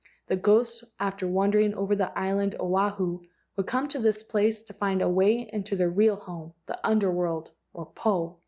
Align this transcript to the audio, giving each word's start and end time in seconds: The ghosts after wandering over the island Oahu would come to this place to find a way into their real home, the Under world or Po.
The 0.25 0.35
ghosts 0.35 0.83
after 0.99 1.27
wandering 1.27 1.75
over 1.75 1.95
the 1.95 2.11
island 2.17 2.55
Oahu 2.59 3.19
would 3.55 3.67
come 3.67 3.87
to 3.89 3.99
this 3.99 4.23
place 4.23 4.63
to 4.63 4.73
find 4.73 4.99
a 5.03 5.07
way 5.07 5.47
into 5.53 5.75
their 5.75 5.91
real 5.91 6.15
home, 6.15 6.55
the 6.65 6.79
Under 6.83 7.11
world 7.11 7.51
or 7.71 7.85
Po. 7.85 8.39